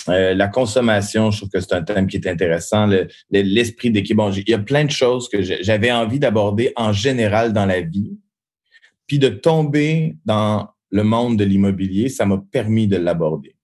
[0.07, 2.89] Euh, la consommation, je trouve que c'est un thème qui est intéressant.
[3.31, 4.15] L'esprit d'équipe.
[4.15, 7.81] Bon, il y a plein de choses que j'avais envie d'aborder en général dans la
[7.81, 8.17] vie.
[9.07, 13.56] Puis de tomber dans le monde de l'immobilier, ça m'a permis de l'aborder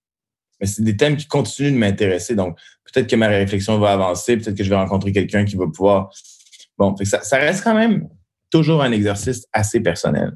[0.63, 2.36] mais c'est des thèmes qui continuent de m'intéresser.
[2.36, 5.65] Donc, peut-être que ma réflexion va avancer, peut-être que je vais rencontrer quelqu'un qui va
[5.67, 6.10] pouvoir.
[6.78, 8.08] Bon, ça, reste quand même
[8.49, 10.32] toujours un exercice assez personnel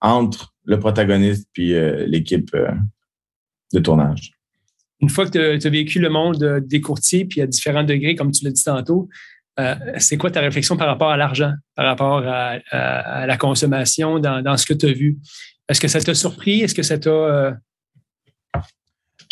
[0.00, 2.70] entre le protagoniste puis euh, l'équipe euh,
[3.74, 4.32] de tournage.
[5.00, 8.32] Une fois que tu as, vécu le monde des courtiers, puis à différents degrés, comme
[8.32, 9.10] tu l'as dit tantôt,
[9.60, 14.56] euh, c'est quoi ta réflexion par rapport à l'argent, par rapport à, la consommation dans,
[14.56, 15.18] ce que tu as vu?
[15.68, 16.62] Est-ce que ça t'a surpris?
[16.62, 17.58] Est-ce que ça t'a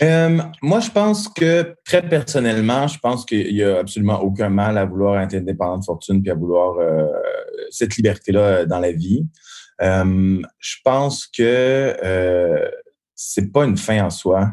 [0.03, 4.77] euh, moi, je pense que très personnellement, je pense qu'il n'y a absolument aucun mal
[4.77, 7.07] à vouloir être indépendant de fortune puis à vouloir euh,
[7.71, 9.27] cette liberté-là dans la vie.
[9.83, 12.71] Euh, je pense que euh,
[13.15, 14.53] c'est pas une fin en soi.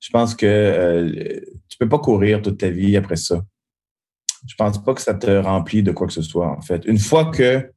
[0.00, 3.42] Je pense que euh, tu peux pas courir toute ta vie après ça.
[4.46, 6.84] Je pense pas que ça te remplit de quoi que ce soit, en fait.
[6.84, 7.70] Une fois que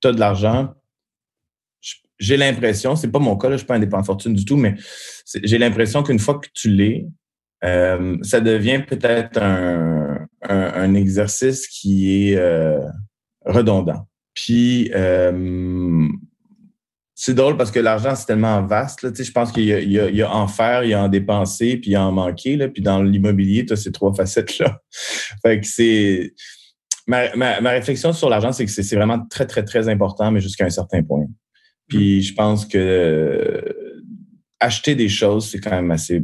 [0.00, 0.72] tu as de l'argent,
[2.18, 4.56] j'ai l'impression, c'est pas mon cas, là, je suis pas indépendant de fortune du tout,
[4.56, 4.74] mais
[5.42, 7.06] j'ai l'impression qu'une fois que tu l'es,
[7.64, 12.80] euh, ça devient peut-être un, un, exercice qui est euh,
[13.44, 14.06] redondant.
[14.34, 16.06] Puis euh,
[17.14, 19.02] c'est drôle parce que l'argent, c'est tellement vaste.
[19.02, 21.76] Là, je pense qu'il y, y, y, a en faire, il y a en dépenser,
[21.76, 22.56] puis il y a en manquer.
[22.56, 24.80] Là, puis dans l'immobilier, tu as ces trois facettes-là.
[25.42, 26.34] fait que c'est.
[27.06, 30.64] Ma, ma, réflexion sur l'argent, c'est que c'est vraiment très, très, très important, mais jusqu'à
[30.64, 31.26] un certain point.
[31.88, 34.00] Puis je pense que euh,
[34.60, 36.22] acheter des choses, c'est quand même assez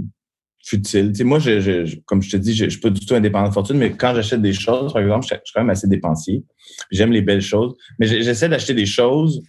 [0.65, 1.11] futile.
[1.13, 3.49] Tu sais, moi, je, comme je te dis, je, je suis pas du tout indépendant
[3.49, 6.45] de fortune, mais quand j'achète des choses, par exemple, je, suis quand même assez dépensier.
[6.91, 9.43] J'aime les belles choses, mais j'essaie d'acheter des choses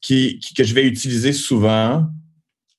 [0.00, 2.06] qui, que je vais utiliser souvent,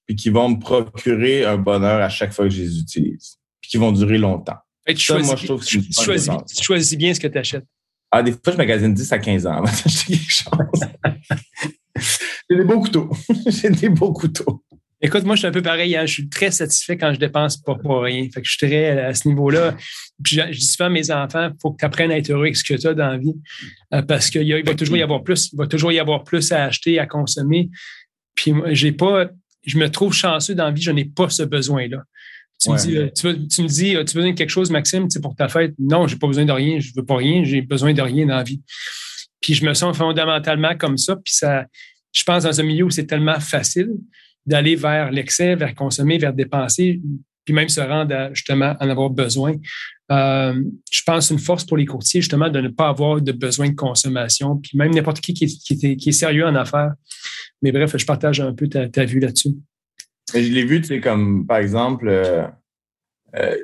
[0.05, 3.71] puis qui vont me procurer un bonheur à chaque fois que je les utilise, puis
[3.71, 4.57] qui vont durer longtemps.
[4.87, 7.65] tu, choisis, moi, je trouve que tu, choisis, tu choisis bien ce que tu achètes.
[8.11, 10.81] Ah, des fois, je magasine 10 à 15 ans avant d'acheter quelque chose.
[12.51, 13.09] J'ai des beaux couteaux.
[13.47, 14.61] J'ai des beaux couteaux.
[15.01, 15.95] Écoute, moi, je suis un peu pareil.
[15.95, 16.05] Hein.
[16.05, 18.27] Je suis très satisfait quand je dépense pas pour rien.
[18.31, 19.75] Fait que je suis très à ce niveau-là.
[20.21, 22.43] Puis je, dis souvent à mes enfants, il faut que tu apprennes à être heureux
[22.43, 23.33] avec ce que tu as dans la vie.
[23.93, 25.49] Euh, parce qu'il va toujours y avoir plus.
[25.53, 27.69] Il va toujours y avoir plus à acheter, à consommer.
[28.35, 29.29] Puis j'ai pas.
[29.65, 32.03] Je me trouve chanceux dans la vie, je n'ai pas ce besoin-là.
[32.59, 35.07] Tu, me dis, euh, tu, me dis, euh, tu as besoin de quelque chose, Maxime,
[35.21, 35.73] pour ta fête?
[35.79, 36.79] Non, j'ai pas besoin de rien.
[36.79, 37.43] Je veux pas rien.
[37.43, 38.61] J'ai besoin de rien dans la vie.
[39.39, 41.15] Puis je me sens fondamentalement comme ça.
[41.15, 41.65] Puis ça,
[42.11, 43.91] je pense dans un milieu où c'est tellement facile
[44.45, 46.99] d'aller vers l'excès, vers consommer, vers dépenser,
[47.45, 49.55] puis même se rendre à justement en avoir besoin.
[50.11, 53.69] Euh, je pense une force pour les courtiers, justement, de ne pas avoir de besoin
[53.69, 56.93] de consommation, puis même n'importe qui qui est, sérieux en affaires.
[57.61, 59.55] Mais bref, je partage un peu ta, ta vue là-dessus.
[60.33, 62.45] Je l'ai vu, tu sais, comme par exemple, euh,
[63.35, 63.57] euh,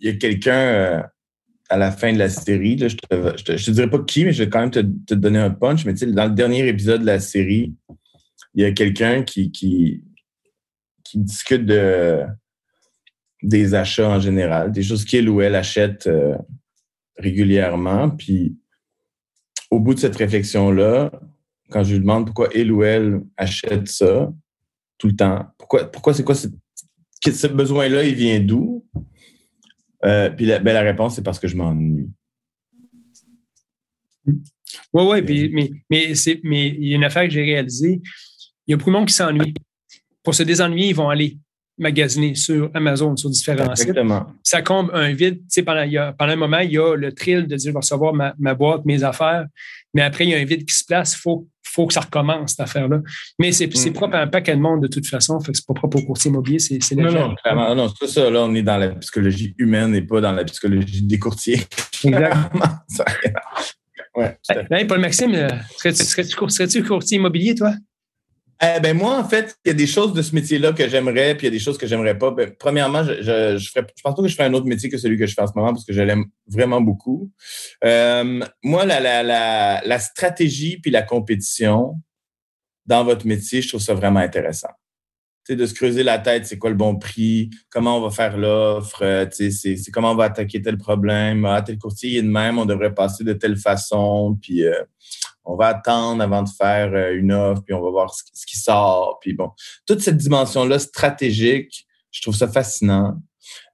[0.00, 1.04] il y a quelqu'un
[1.68, 4.48] à la fin de la série, je te, te, dirais pas qui, mais je vais
[4.48, 5.84] quand même te, donner un punch.
[5.84, 7.74] Mais dans le dernier épisode de la série,
[8.54, 10.02] il y a quelqu'un qui,
[11.14, 12.22] discute de,
[13.42, 16.36] des achats en général, des choses qu'il ou elle achète euh,
[17.16, 18.10] régulièrement.
[18.10, 18.56] Puis
[19.70, 21.10] au bout de cette réflexion-là,
[21.70, 24.32] quand je lui demande pourquoi il ou elle achète ça
[24.96, 28.84] tout le temps, pourquoi, pourquoi c'est quoi ce besoin-là, il vient d'où?
[30.04, 32.08] Euh, puis la, ben, la réponse, c'est parce que je m'ennuie.
[34.92, 38.00] Oui, oui, mais, mais, mais il y a une affaire que j'ai réalisée.
[38.66, 39.54] Il y a beaucoup de monde qui s'ennuie.
[40.22, 41.38] Pour se désennuyer, ils vont aller
[41.78, 44.26] magasiner sur Amazon, sur différents Exactement.
[44.26, 44.36] sites.
[44.42, 45.38] Ça comble un vide.
[45.38, 47.56] Tu sais, pendant, il y a, pendant un moment, il y a le thrill de
[47.56, 49.46] dire je vais recevoir ma, ma, boîte, mes affaires.
[49.94, 51.14] Mais après, il y a un vide qui se place.
[51.14, 53.00] Il faut, faut que ça recommence, cette affaire-là.
[53.38, 53.92] Mais c'est mm.
[53.92, 55.38] propre à un paquet de monde de toute façon.
[55.40, 56.58] Fait que c'est pas propre au courtier immobilier.
[56.58, 57.74] C'est Non, non, clairement.
[57.74, 58.28] Non, c'est ça.
[58.30, 61.60] Là, on est dans la psychologie humaine et pas dans la psychologie des courtiers.
[62.04, 62.64] Exactement.
[64.16, 64.38] ouais,
[64.70, 67.72] hey, Paul Maxime, euh, serais-tu serais courtier immobilier, toi?
[68.60, 71.36] Eh ben moi, en fait, il y a des choses de ce métier-là que j'aimerais,
[71.36, 72.32] puis il y a des choses que j'aimerais pas.
[72.32, 74.88] Ben, premièrement, je, je, je, ferais, je pense pas que je ferais un autre métier
[74.88, 77.30] que celui que je fais en ce moment parce que je l'aime vraiment beaucoup.
[77.84, 81.94] Euh, moi, la, la, la, la, stratégie puis la compétition,
[82.84, 84.70] dans votre métier, je trouve ça vraiment intéressant.
[85.44, 88.36] sais, de se creuser la tête, c'est quoi le bon prix, comment on va faire
[88.36, 92.58] l'offre, euh, c'est comment on va attaquer tel problème, ah, tel courtier est de même,
[92.58, 94.82] on devrait passer de telle façon, puis euh,
[95.48, 98.58] on va attendre avant de faire euh, une offre, puis on va voir ce, qui
[98.58, 99.50] sort, puis bon,
[99.86, 103.16] toute cette dimension-là stratégique, je trouve ça fascinant.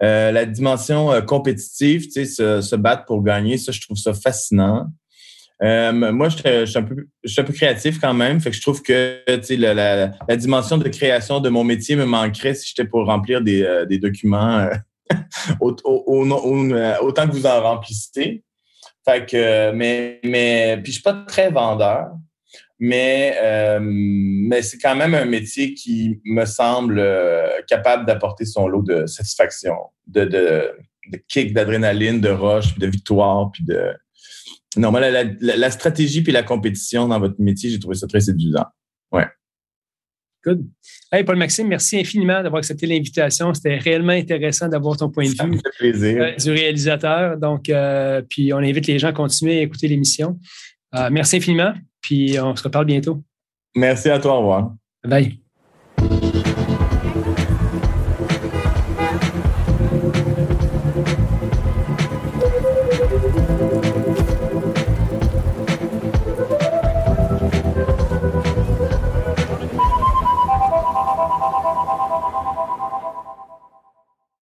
[0.00, 4.88] la dimension compétitive, tu sais, se, battre pour gagner, ça, je trouve ça fascinant.
[5.62, 8.40] Euh, moi, je suis, un peu, créatif quand même.
[8.40, 12.68] Fait que je trouve que la, dimension de création de mon métier me manquerait si
[12.68, 14.68] j'étais pour remplir des, euh, documents
[15.10, 15.24] euh,
[15.60, 18.42] autant que vous en remplissez.
[19.04, 22.08] Fait que, mais, mais, puis je suis pas très vendeur,
[22.78, 23.38] mais,
[23.80, 27.02] mais c'est quand même un métier qui me semble
[27.68, 29.74] capable d'apporter son lot de satisfaction,
[30.06, 30.70] de, de,
[31.12, 33.92] de kick, d'adrénaline, de rush, de victoire, puis de,
[34.76, 38.66] non, la, stratégie puis la compétition dans votre métier, j'ai trouvé ça très séduisant.
[39.12, 39.26] Ouais.
[40.44, 40.66] Good.
[41.10, 43.54] Hey, Paul-Maxime, merci infiniment d'avoir accepté l'invitation.
[43.54, 46.22] C'était réellement intéressant d'avoir ton point de vue plaisir.
[46.22, 47.38] Euh, du réalisateur.
[47.38, 50.38] Donc, euh, puis on invite les gens à continuer à écouter l'émission.
[50.94, 53.22] Euh, merci infiniment, puis on se reparle bientôt.
[53.74, 54.74] Merci à toi, au revoir.
[55.04, 55.43] Bye.